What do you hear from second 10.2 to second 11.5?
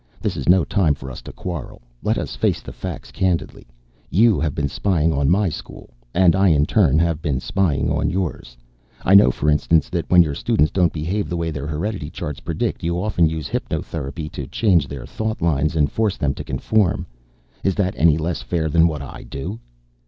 your students don't behave the